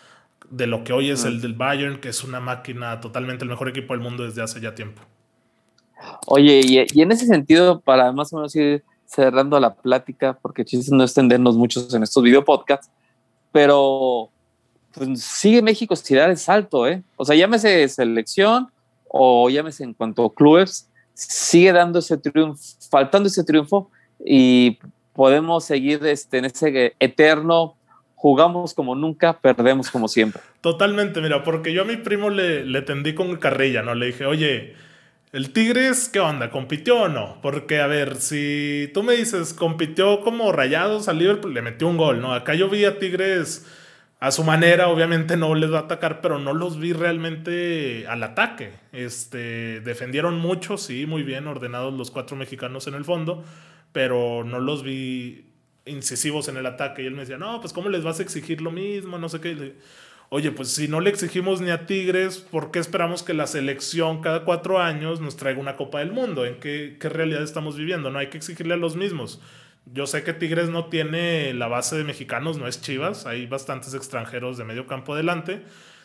de 0.50 0.68
lo 0.68 0.84
que 0.84 0.94
hoy 0.94 1.10
es 1.10 1.26
el 1.26 1.42
del 1.42 1.54
Bayern, 1.54 2.00
que 2.00 2.10
es 2.10 2.24
una 2.24 2.40
máquina 2.40 3.00
totalmente 3.00 3.44
el 3.44 3.50
mejor 3.50 3.70
equipo 3.70 3.94
del 3.94 4.02
mundo 4.02 4.24
desde 4.24 4.42
hace 4.42 4.60
ya 4.62 4.76
tiempo. 4.76 5.02
Oye, 6.28 6.88
y, 6.94 7.02
en 7.02 7.12
ese 7.12 7.26
sentido, 7.26 7.80
para 7.80 8.12
más 8.12 8.34
o 8.34 8.38
menos 8.38 8.56
ir 8.56 8.84
cerrando 9.06 9.60
la 9.60 9.74
plática, 9.74 10.38
porque 10.42 10.66
chiste 10.66 10.96
no 10.96 11.04
extendernos 11.04 11.56
muchos 11.56 11.94
en 11.94 12.04
estos 12.04 12.24
video 12.24 12.44
podcasts, 12.44 12.90
pero 13.52 14.30
pues, 14.94 15.22
sigue 15.22 15.62
México 15.62 15.96
sin 15.96 16.18
dar 16.18 16.30
el 16.30 16.38
salto, 16.38 16.88
¿eh? 16.88 17.04
O 17.16 17.26
sea, 17.26 17.36
llámese 17.36 17.88
selección 17.88 18.70
o 19.08 19.50
llámese 19.50 19.84
en 19.84 19.94
cuanto 19.94 20.26
a 20.26 20.34
clubes, 20.34 20.90
sigue 21.14 21.72
dando 21.72 22.00
ese 22.00 22.18
triunfo, 22.18 22.62
faltando 22.90 23.28
ese 23.28 23.44
triunfo 23.44 23.90
y 24.26 24.80
podemos 25.14 25.64
seguir 25.64 26.06
este, 26.06 26.40
en 26.40 26.46
ese 26.46 26.96
eterno 27.00 27.76
jugamos 28.16 28.74
como 28.74 28.96
nunca, 28.96 29.40
perdemos 29.40 29.92
como 29.92 30.08
siempre. 30.08 30.42
Totalmente, 30.62 31.22
mira, 31.22 31.44
porque 31.44 31.74
yo 31.74 31.84
a 31.84 31.86
mi 31.86 31.98
primo 31.98 32.30
le, 32.30 32.66
le 32.66 32.82
tendí 32.82 33.14
con 33.14 33.36
carrilla, 33.38 33.84
¿no? 33.84 33.94
Le 33.94 34.08
dije, 34.08 34.26
oye, 34.26 34.74
el 35.32 35.52
Tigres, 35.52 36.10
¿qué 36.10 36.20
onda? 36.20 36.50
¿Compitió 36.50 37.02
o 37.02 37.10
no? 37.10 37.40
Porque, 37.42 37.80
a 37.82 37.88
ver, 37.88 38.16
si 38.16 38.90
tú 38.94 39.04
me 39.04 39.14
dices, 39.14 39.54
compitió 39.54 40.22
como 40.22 40.52
rayados 40.52 41.08
al 41.08 41.20
Liverpool, 41.20 41.54
le 41.54 41.62
metió 41.62 41.88
un 41.88 41.98
gol, 41.98 42.22
¿no? 42.22 42.34
Acá 42.34 42.54
yo 42.54 42.70
vi 42.70 42.86
a 42.86 43.00
Tigres 43.00 43.66
a 44.20 44.32
su 44.32 44.44
manera, 44.44 44.88
obviamente 44.88 45.36
no 45.38 45.54
les 45.56 45.72
va 45.72 45.80
a 45.80 45.82
atacar, 45.82 46.22
pero 46.22 46.40
no 46.40 46.54
los 46.54 46.80
vi 46.80 46.94
realmente 46.94 48.08
al 48.08 48.24
ataque. 48.24 48.72
Este, 48.92 49.82
defendieron 49.82 50.40
mucho, 50.40 50.78
sí, 50.78 51.06
muy 51.06 51.24
bien 51.24 51.48
ordenados 51.48 51.94
los 51.94 52.12
cuatro 52.12 52.38
mexicanos 52.38 52.88
en 52.88 52.94
el 52.94 53.04
fondo, 53.04 53.44
pero 53.92 54.44
no 54.44 54.60
los 54.60 54.84
vi 54.84 55.46
incisivos 55.86 56.48
en 56.48 56.58
el 56.58 56.66
ataque. 56.66 57.04
Y 57.04 57.08
él 57.08 57.14
me 57.14 57.22
decía, 57.22 57.38
no, 57.38 57.60
pues 57.60 57.74
¿cómo 57.74 57.90
les 57.90 58.04
vas 58.04 58.20
a 58.20 58.24
exigir 58.24 58.62
lo 58.62 58.72
mismo? 58.72 59.18
No 59.20 59.30
sé 59.30 59.42
qué. 59.42 59.76
Oye, 60.30 60.52
pues 60.52 60.70
si 60.70 60.88
no 60.88 61.02
le 61.02 61.12
exigimos 61.12 61.62
ni 61.62 61.70
a 61.70 61.86
Tigres, 61.86 62.40
¿por 62.40 62.72
qué 62.72 62.80
esperamos 62.80 63.22
que 63.22 63.34
la 63.34 63.46
selección 63.46 64.22
cada 64.22 64.44
cuatro 64.44 64.80
años 64.80 65.22
nos 65.22 65.38
traiga 65.38 65.60
una 65.60 65.76
Copa 65.76 66.00
del 66.00 66.12
Mundo? 66.12 66.46
¿En 66.46 66.60
qué, 66.60 66.98
realidad 67.02 67.44
estamos 67.44 67.78
viviendo? 67.78 68.10
No 68.10 68.20
hay 68.20 68.28
que 68.28 68.38
exigirle 68.38 68.74
a 68.74 68.78
los 68.78 68.96
mismos. 68.96 69.40
Yo 69.94 70.08
sé 70.08 70.24
que 70.24 70.34
Tigres 70.34 70.70
no 70.70 70.86
tiene 70.86 71.54
la 71.54 71.68
base 71.68 71.96
de 71.96 72.04
mexicanos, 72.04 72.58
no 72.58 72.68
es 72.68 72.82
Chivas, 72.82 73.28
hay 73.28 73.46
bastantes 73.46 73.94
extranjeros 73.94 74.58
de 74.58 74.64
medio 74.64 74.88
campo 74.88 75.14
adelante, 75.14 75.62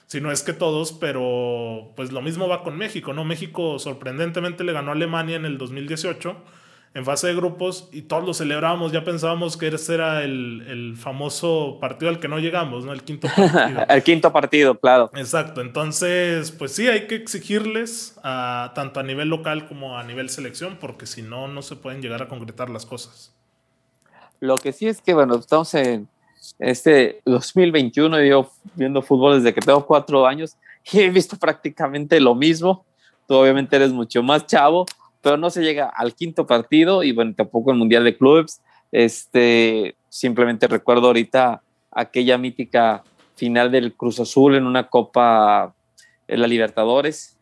si 0.07 0.21
no 0.21 0.31
es 0.31 0.43
que 0.43 0.53
todos, 0.53 0.93
pero 0.93 1.93
pues 1.97 2.12
lo 2.12 2.21
mismo 2.21 2.47
va 2.47 2.62
con 2.62 2.77
México, 2.77 3.15
¿no? 3.15 3.25
México 3.25 3.79
sorprendentemente 3.79 4.65
le 4.65 4.73
ganó 4.73 4.91
a 4.91 4.95
Alemania 4.95 5.37
en 5.37 5.47
el 5.47 5.57
2018 5.57 6.37
en 6.93 7.05
fase 7.05 7.29
de 7.29 7.37
grupos 7.37 7.89
y 7.93 8.03
todos 8.03 8.25
lo 8.25 8.35
celebrábamos, 8.35 8.91
ya 8.91 9.05
pensábamos 9.05 9.57
que 9.57 9.69
ese 9.69 9.95
era 9.95 10.25
el, 10.25 10.95
famoso 10.97 11.79
partido 11.81 12.11
al 12.11 12.19
que 12.19 12.27
no 12.27 12.39
llegamos, 12.39 12.85
¿no? 12.85 12.93
El 12.93 13.03
quinto 13.05 13.29
partido. 13.37 13.87
el 13.89 14.03
quinto 14.03 14.33
partido, 14.33 14.79
claro. 14.79 15.11
Exacto, 15.15 15.61
entonces, 15.61 16.51
pues 16.51 16.73
sí, 16.73 16.89
hay 16.89 17.07
que 17.07 17.15
exigirles 17.15 18.19
a, 18.25 18.73
tanto 18.75 18.99
a 18.99 19.03
nivel 19.03 19.29
local 19.29 19.69
como 19.69 19.97
a 19.97 20.05
nivel 20.05 20.31
selección, 20.31 20.79
porque 20.81 21.07
si 21.07 21.23
no, 21.23 21.47
no 21.47 21.63
se 21.63 21.77
pueden 21.77 22.03
llegar 22.03 22.23
a 22.23 22.29
concretar 22.29 22.69
las 22.71 22.85
cosas. 22.85 23.33
Lo 24.41 24.57
que 24.57 24.73
sí 24.73 24.89
es 24.89 25.01
que, 25.01 25.15
bueno, 25.15 25.37
estamos 25.37 25.73
en 25.75 26.09
este 26.59 27.21
2021 27.25 28.25
y 28.25 28.31
yo 28.31 28.51
viendo 28.75 29.03
fútbol 29.03 29.37
desde 29.37 29.55
que 29.55 29.61
tengo 29.61 29.87
cuatro 29.87 30.27
años 30.27 30.57
y 30.93 31.01
he 31.01 31.11
visto 31.11 31.37
prácticamente 31.37 32.19
lo 32.19 32.35
mismo. 32.35 32.85
Tú 33.29 33.35
obviamente 33.35 33.77
eres 33.77 33.93
mucho 33.93 34.23
más 34.25 34.47
chavo, 34.47 34.87
pero 35.23 35.37
no 35.37 35.50
se 35.50 35.62
llega 35.62 35.87
al 35.89 36.15
quinto 36.15 36.47
partido 36.47 37.03
y 37.03 37.12
bueno, 37.12 37.35
tampoco 37.37 37.73
el 37.73 37.79
Mundial 37.79 38.05
de 38.05 38.17
Clubes. 38.17 38.62
Este, 38.93 39.95
simplemente 40.09 40.67
recuerdo 40.67 41.09
ahorita 41.09 41.62
aquella 41.91 42.39
mítica 42.39 43.05
final 43.37 43.71
del 43.71 43.95
Cruz 43.95 44.21
Azul 44.21 44.55
en 44.55 44.67
una 44.67 44.89
Copa 44.89 45.75
en 46.29 46.41
la 46.41 46.47
Libertadores, 46.47 47.37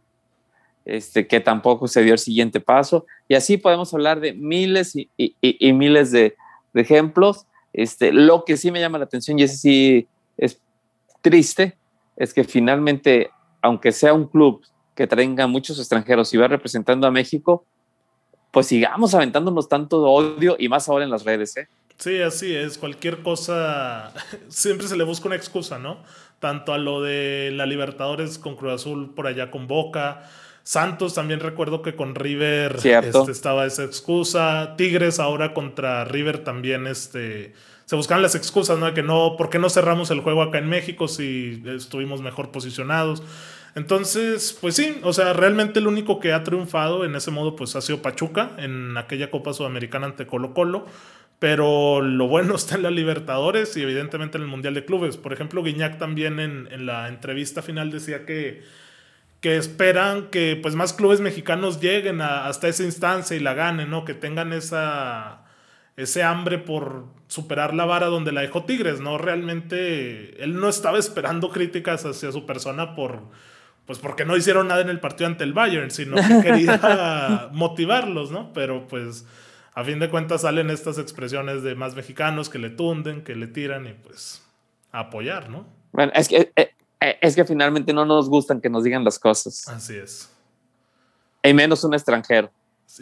este, 0.85 1.27
que 1.27 1.41
tampoco 1.41 1.89
se 1.89 2.03
dio 2.03 2.15
el 2.15 2.19
siguiente 2.19 2.61
paso. 2.61 3.07
Y 3.29 3.35
así 3.35 3.57
podemos 3.57 3.93
hablar 3.93 4.21
de 4.21 4.33
miles 4.33 4.95
y, 4.97 5.73
miles 5.73 6.11
de, 6.11 6.37
de, 6.73 6.81
ejemplos. 6.81 7.47
Este, 7.73 8.13
lo 8.13 8.45
que 8.45 8.57
sí 8.57 8.71
me 8.71 8.81
llama 8.81 8.99
la 8.99 9.05
atención 9.05 9.39
y 9.39 9.43
ese 9.43 9.57
sí 9.57 10.09
es 10.37 10.61
triste, 11.21 11.77
es 12.17 12.33
que 12.33 12.45
finalmente, 12.45 13.31
aunque 13.61 13.93
sea 13.93 14.15
un 14.15 14.27
club 14.27 14.63
que 14.99 15.07
traiga 15.07 15.47
muchos 15.47 15.79
extranjeros 15.79 16.35
y 16.35 16.39
va 16.39 16.49
representando 16.49 17.07
a 17.07 17.13
México, 17.13 17.65
pues 18.51 18.67
sigamos 18.67 19.15
aventándonos 19.15 19.69
tanto 19.69 20.03
odio 20.03 20.57
y 20.59 20.69
más 20.69 20.89
ahora 20.89 21.05
en 21.05 21.11
las 21.13 21.25
redes, 21.25 21.57
¿eh? 21.57 21.69
Sí, 21.99 22.21
así 22.21 22.53
es. 22.53 22.79
Cualquier 22.79 23.23
cosa, 23.23 24.13
siempre 24.49 24.89
se 24.89 24.97
le 24.97 25.05
busca 25.05 25.29
una 25.29 25.37
excusa, 25.37 25.79
¿no? 25.79 26.03
Tanto 26.41 26.73
a 26.73 26.79
lo 26.79 27.01
de 27.01 27.53
la 27.55 27.65
Libertadores 27.67 28.39
con 28.39 28.57
Cruz 28.57 28.73
Azul 28.73 29.15
por 29.15 29.29
allá 29.29 29.53
con 29.53 29.69
Boca. 29.69 30.29
Santos 30.65 31.15
también 31.15 31.39
recuerdo 31.39 31.81
que 31.81 31.95
con 31.95 32.17
River 32.17 32.81
este, 32.85 33.31
estaba 33.31 33.67
esa 33.67 33.85
excusa. 33.85 34.75
Tigres 34.77 35.21
ahora 35.21 35.55
contra 35.55 36.05
River 36.07 36.43
también 36.43 36.89
este, 36.89 37.55
se 37.85 37.95
buscan 37.95 38.21
las 38.21 38.35
excusas, 38.35 38.81
¿no? 38.81 38.93
Que 38.95 39.05
no, 39.05 39.37
¿por 39.39 39.49
qué 39.49 39.61
no 39.61 39.71
cerramos 39.71 40.11
el 40.11 40.23
juego 40.23 40.43
acá 40.43 40.59
en 40.59 40.69
México 40.69 41.07
si 41.07 41.63
estuvimos 41.67 42.21
mejor 42.21 42.51
posicionados? 42.51 43.23
Entonces, 43.79 44.59
pues 44.61 44.75
sí, 44.75 44.99
o 45.05 45.13
sea, 45.13 45.35
realmente 45.35 45.79
el 45.79 45.87
único 45.87 46.19
que 46.19 46.33
ha 46.33 46.43
triunfado 46.43 47.05
en 47.05 47.15
ese 47.15 47.31
modo 47.31 47.55
pues 47.55 47.77
ha 47.77 47.81
sido 47.81 48.03
Pachuca 48.03 48.51
en 48.59 48.97
aquella 48.97 49.31
Copa 49.31 49.53
Sudamericana 49.53 50.07
ante 50.07 50.27
Colo 50.27 50.53
Colo, 50.53 50.87
pero 51.39 52.01
lo 52.03 52.27
bueno 52.27 52.55
está 52.57 52.75
en 52.75 52.83
la 52.83 52.91
Libertadores 52.91 53.77
y 53.77 53.83
evidentemente 53.83 54.37
en 54.37 54.43
el 54.43 54.49
Mundial 54.49 54.75
de 54.75 54.85
Clubes. 54.85 55.17
Por 55.17 55.33
ejemplo, 55.33 55.63
Guiñac 55.63 55.97
también 55.97 56.41
en, 56.41 56.87
la 56.87 57.07
entrevista 57.07 57.63
final 57.63 57.93
decía 57.93 58.27
que, 58.27 58.65
que 59.41 59.57
esperan 59.57 60.27
que 60.31 60.59
pues 60.61 60.75
más 60.75 60.93
clubes 60.93 61.21
mexicanos 61.21 61.81
lleguen 61.81 62.21
hasta 62.21 62.67
esa 62.67 62.83
instancia 62.83 63.37
y 63.37 63.41
la 63.41 63.55
ganen, 63.55 63.91
¿no? 63.91 64.05
Que 64.05 64.15
tengan 64.15 64.53
esa 64.53 65.45
ese 65.97 66.23
hambre 66.25 66.59
por 66.59 67.07
superar 67.29 67.75
la 67.75 67.85
vara 67.85 68.07
donde 68.07 68.33
la 68.33 68.41
dejó 68.41 68.65
Tigres, 68.65 69.01
¿no? 69.01 69.19
Realmente 69.19 70.43
él 70.43 70.59
no 70.59 70.69
estaba 70.69 70.99
esperando 70.99 71.51
críticas 71.51 72.05
hacia 72.05 72.33
su 72.33 72.45
persona 72.47 72.95
por 72.97 73.23
pues 73.89 73.99
porque 74.01 74.27
no 74.27 74.37
hicieron 74.37 74.69
nada 74.69 74.83
en 74.83 74.91
el 74.91 75.01
partido 75.01 75.29
ante 75.29 75.45
el 75.45 75.55
Bayern, 75.55 75.91
sino 75.91 76.17
que 76.17 76.41
quería 76.43 77.49
motivarlos, 77.53 78.31
¿no? 78.31 78.53
Pero 78.53 78.87
pues 78.87 79.25
a 79.73 79.83
fin 79.83 79.99
de 79.99 80.11
cuentas 80.11 80.43
salen 80.43 80.69
estas 80.69 80.99
expresiones 80.99 81.63
de 81.63 81.75
más 81.75 81.97
mexicanos 81.97 82.51
que 82.51 82.59
le 82.59 82.69
tunden, 82.69 83.25
que 83.25 83.35
le 83.35 83.47
tiran 83.47 83.87
y 83.87 83.95
pues 83.95 84.47
apoyar, 84.93 85.49
¿no? 85.49 85.67
Bueno, 85.93 86.13
es 86.15 86.29
que, 86.29 86.53
eh, 86.55 86.75
eh, 87.01 87.19
es 87.23 87.35
que 87.35 87.47
finalmente 87.47 87.95
no 87.95 88.05
nos 88.05 88.29
gustan 88.29 88.61
que 88.61 88.69
nos 88.69 88.85
digan 88.85 89.05
las 89.05 89.19
cosas. 89.19 89.67
Así 89.69 89.97
es. 89.97 90.31
Y 91.43 91.55
menos 91.55 91.83
un 91.83 91.95
extranjero. 91.95 92.51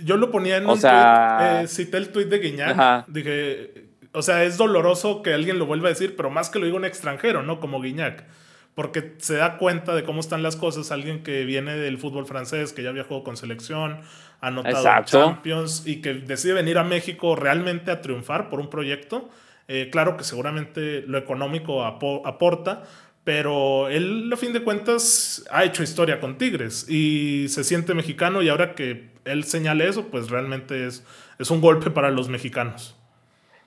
Yo 0.04 0.16
lo 0.16 0.30
ponía 0.30 0.58
en 0.58 0.68
un 0.68 0.78
sea... 0.78 1.62
Eh, 1.62 1.66
cité 1.66 1.96
el 1.96 2.10
tweet 2.10 2.26
de 2.26 2.38
Guiñac, 2.38 3.08
dije, 3.08 3.88
o 4.12 4.22
sea, 4.22 4.44
es 4.44 4.56
doloroso 4.56 5.20
que 5.22 5.34
alguien 5.34 5.58
lo 5.58 5.66
vuelva 5.66 5.88
a 5.88 5.90
decir, 5.90 6.14
pero 6.14 6.30
más 6.30 6.48
que 6.48 6.60
lo 6.60 6.66
diga 6.66 6.76
un 6.76 6.84
extranjero, 6.84 7.42
¿no? 7.42 7.58
Como 7.58 7.80
Guiñac 7.80 8.24
porque 8.76 9.14
se 9.16 9.36
da 9.36 9.56
cuenta 9.56 9.94
de 9.94 10.04
cómo 10.04 10.20
están 10.20 10.42
las 10.42 10.54
cosas 10.54 10.92
alguien 10.92 11.22
que 11.22 11.46
viene 11.46 11.76
del 11.76 11.96
fútbol 11.96 12.26
francés, 12.26 12.74
que 12.74 12.82
ya 12.82 12.92
viajó 12.92 13.24
con 13.24 13.38
selección, 13.38 14.02
anotado 14.42 15.02
Champions 15.06 15.84
y 15.86 16.02
que 16.02 16.12
decide 16.12 16.52
venir 16.52 16.76
a 16.76 16.84
México 16.84 17.36
realmente 17.36 17.90
a 17.90 18.02
triunfar 18.02 18.50
por 18.50 18.60
un 18.60 18.68
proyecto. 18.68 19.30
Eh, 19.66 19.88
claro 19.90 20.18
que 20.18 20.24
seguramente 20.24 21.00
lo 21.06 21.16
económico 21.16 21.86
aporta, 21.86 22.82
pero 23.24 23.88
él 23.88 24.30
a 24.30 24.36
fin 24.36 24.52
de 24.52 24.62
cuentas 24.62 25.42
ha 25.50 25.64
hecho 25.64 25.82
historia 25.82 26.20
con 26.20 26.36
Tigres 26.36 26.86
y 26.86 27.46
se 27.48 27.64
siente 27.64 27.94
mexicano 27.94 28.42
y 28.42 28.50
ahora 28.50 28.74
que 28.74 29.08
él 29.24 29.44
señale 29.44 29.88
eso, 29.88 30.08
pues 30.08 30.28
realmente 30.28 30.86
es, 30.86 31.02
es 31.38 31.50
un 31.50 31.62
golpe 31.62 31.90
para 31.90 32.10
los 32.10 32.28
mexicanos. 32.28 32.94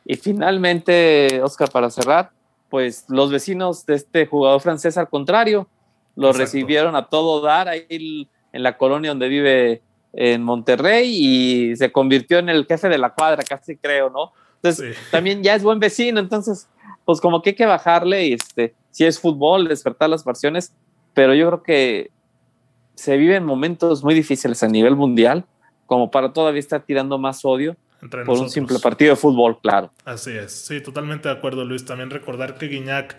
Y 0.05 0.17
finalmente, 0.17 1.41
Oscar, 1.41 1.71
para 1.71 1.89
cerrar, 1.89 2.29
pues 2.69 3.05
los 3.09 3.31
vecinos 3.31 3.85
de 3.85 3.95
este 3.95 4.25
jugador 4.25 4.61
francés, 4.61 4.97
al 4.97 5.09
contrario, 5.09 5.67
lo 6.15 6.33
recibieron 6.33 6.95
a 6.95 7.07
todo 7.07 7.41
dar 7.41 7.67
ahí 7.67 8.29
en 8.51 8.63
la 8.63 8.77
colonia 8.77 9.11
donde 9.11 9.27
vive 9.27 9.81
en 10.13 10.43
Monterrey 10.43 11.09
y 11.09 11.75
se 11.75 11.91
convirtió 11.91 12.39
en 12.39 12.49
el 12.49 12.65
jefe 12.65 12.89
de 12.89 12.97
la 12.97 13.13
cuadra, 13.13 13.43
casi 13.43 13.77
creo, 13.77 14.09
¿no? 14.09 14.31
Entonces, 14.55 14.97
también 15.11 15.41
ya 15.43 15.55
es 15.55 15.63
buen 15.63 15.79
vecino, 15.79 16.19
entonces, 16.19 16.67
pues 17.05 17.21
como 17.21 17.41
que 17.41 17.51
hay 17.51 17.55
que 17.55 17.65
bajarle, 17.65 18.33
este, 18.33 18.73
si 18.91 19.05
es 19.05 19.19
fútbol, 19.19 19.67
despertar 19.67 20.09
las 20.09 20.25
versiones, 20.25 20.73
pero 21.13 21.33
yo 21.33 21.47
creo 21.47 21.63
que 21.63 22.11
se 22.95 23.15
viven 23.15 23.45
momentos 23.45 24.03
muy 24.03 24.13
difíciles 24.13 24.61
a 24.61 24.67
nivel 24.67 24.95
mundial, 24.95 25.45
como 25.85 26.11
para 26.11 26.33
todavía 26.33 26.59
estar 26.59 26.81
tirando 26.81 27.17
más 27.17 27.45
odio 27.45 27.77
por 28.25 28.37
un 28.37 28.49
simple 28.49 28.79
partido 28.79 29.11
de 29.11 29.15
fútbol, 29.15 29.59
claro. 29.59 29.91
Así 30.05 30.31
es, 30.31 30.51
sí, 30.51 30.81
totalmente 30.81 31.27
de 31.29 31.35
acuerdo, 31.35 31.65
Luis. 31.65 31.85
También 31.85 32.09
recordar 32.09 32.57
que 32.57 32.67
Guiñac, 32.67 33.17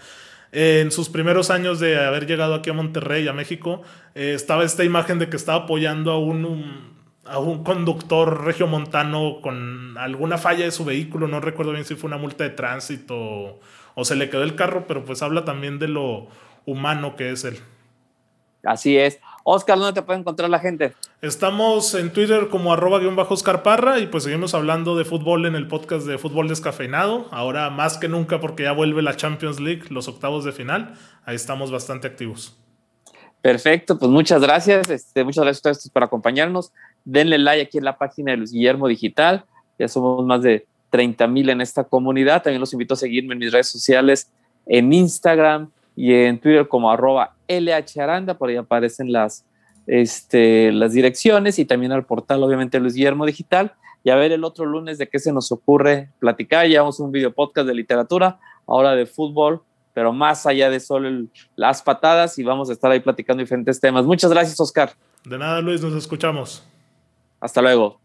en 0.53 0.91
sus 0.91 1.09
primeros 1.09 1.51
años 1.51 1.81
de 1.81 2.03
haber 2.03 2.27
llegado 2.27 2.55
aquí 2.55 2.71
a 2.71 2.73
Monterrey, 2.73 3.29
a 3.29 3.33
México, 3.33 3.83
eh, 4.15 4.33
estaba 4.35 4.65
esta 4.65 4.85
imagen 4.85 5.19
de 5.19 5.29
que 5.29 5.37
estaba 5.37 5.65
apoyando 5.65 6.11
a 6.13 6.19
un, 6.19 6.97
a 7.25 7.39
un 7.39 7.63
conductor 7.63 8.45
regiomontano 8.45 9.41
con 9.43 9.97
alguna 9.99 10.39
falla 10.39 10.65
de 10.65 10.71
su 10.71 10.85
vehículo. 10.85 11.29
No 11.29 11.41
recuerdo 11.41 11.73
bien 11.73 11.85
si 11.85 11.95
fue 11.95 12.09
una 12.09 12.19
multa 12.19 12.45
de 12.45 12.51
tránsito 12.51 13.61
o 13.95 14.05
se 14.05 14.17
le 14.17 14.31
quedó 14.31 14.43
el 14.43 14.55
carro, 14.55 14.87
pero 14.87 15.05
pues 15.05 15.23
habla 15.23 15.45
también 15.45 15.79
de 15.79 15.89
lo 15.89 16.29
humano 16.65 17.17
que 17.17 17.31
es 17.31 17.45
él. 17.45 17.59
Así 18.65 18.97
es. 18.97 19.21
Oscar, 19.45 19.79
¿dónde 19.79 19.93
te 19.93 20.03
puede 20.03 20.21
encontrar 20.21 20.51
la 20.51 20.59
gente? 20.59 20.95
Estamos 21.23 21.95
en 21.95 22.13
Twitter 22.13 22.49
como 22.49 22.73
arroba 22.73 22.99
guion 22.99 23.17
bajo 23.17 23.35
Oscar 23.35 23.63
Parra 23.63 23.99
y 23.99 24.07
pues 24.07 24.25
seguimos 24.25 24.55
hablando 24.55 24.97
de 24.97 25.05
fútbol 25.05 25.47
en 25.47 25.55
el 25.55 25.67
podcast 25.67 26.07
de 26.07 26.19
Fútbol 26.19 26.49
Descafeinado. 26.49 27.27
Ahora 27.31 27.71
más 27.71 27.99
que 27.99 28.09
nunca 28.09 28.41
porque 28.41 28.65
ya 28.65 28.73
vuelve 28.73 29.03
la 29.03 29.17
Champions 29.17 29.61
League, 29.61 29.85
los 29.89 30.09
octavos 30.09 30.45
de 30.45 30.53
final. 30.53 30.95
Ahí 31.25 31.37
estamos 31.37 31.71
bastante 31.71 32.07
activos. 32.07 32.57
Perfecto, 33.43 33.99
pues 33.99 34.11
muchas 34.11 34.43
gracias. 34.43 34.91
Este, 34.91 35.25
muchas 35.25 35.45
gracias 35.45 35.61
a 35.61 35.73
todos 35.73 35.91
por 35.91 36.03
acompañarnos. 36.03 36.73
Denle 37.05 37.39
like 37.39 37.63
aquí 37.63 37.79
en 37.79 37.85
la 37.85 37.97
página 37.97 38.33
de 38.33 38.39
Luis 38.39 38.53
Guillermo 38.53 38.87
Digital. 38.89 39.45
Ya 39.79 39.89
somos 39.89 40.25
más 40.27 40.43
de 40.43 40.67
30 40.91 41.27
mil 41.27 41.49
en 41.49 41.63
esta 41.63 41.85
comunidad. 41.85 42.43
También 42.43 42.61
los 42.61 42.73
invito 42.75 42.95
a 42.95 42.97
seguirme 42.99 43.33
en 43.33 43.39
mis 43.39 43.53
redes 43.53 43.69
sociales, 43.69 44.31
en 44.67 44.93
Instagram, 44.93 45.71
y 46.01 46.15
en 46.15 46.41
Twitter 46.41 46.67
como 46.67 46.91
arroba 46.91 47.35
LH 47.47 48.35
por 48.39 48.49
ahí 48.49 48.57
aparecen 48.57 49.13
las, 49.13 49.45
este, 49.87 50.73
las 50.73 50.95
direcciones 50.95 51.59
y 51.59 51.67
también 51.67 51.93
al 51.93 52.07
portal, 52.07 52.43
obviamente, 52.43 52.81
Luis 52.81 52.95
Guillermo 52.95 53.27
Digital. 53.27 53.75
Y 54.03 54.09
a 54.09 54.15
ver 54.15 54.33
el 54.33 54.43
otro 54.45 54.65
lunes 54.65 54.97
de 54.97 55.11
qué 55.11 55.19
se 55.19 55.31
nos 55.31 55.53
ocurre 55.53 56.09
platicar. 56.19 56.67
Llevamos 56.67 57.01
un 57.01 57.13
video 57.13 57.35
podcast 57.35 57.67
de 57.67 57.75
literatura, 57.75 58.39
ahora 58.67 58.95
de 58.95 59.05
fútbol, 59.05 59.61
pero 59.93 60.11
más 60.11 60.47
allá 60.47 60.71
de 60.71 60.81
solo 60.81 61.27
las 61.55 61.83
patadas 61.83 62.39
y 62.39 62.45
vamos 62.45 62.71
a 62.71 62.73
estar 62.73 62.91
ahí 62.91 63.01
platicando 63.01 63.43
diferentes 63.43 63.79
temas. 63.79 64.07
Muchas 64.07 64.31
gracias, 64.31 64.59
Oscar. 64.59 64.93
De 65.27 65.37
nada, 65.37 65.61
Luis, 65.61 65.83
nos 65.83 65.93
escuchamos. 65.93 66.65
Hasta 67.41 67.61
luego. 67.61 68.01